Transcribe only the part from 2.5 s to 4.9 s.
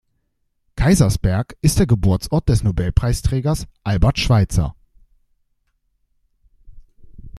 Nobelpreisträgers Albert Schweitzer.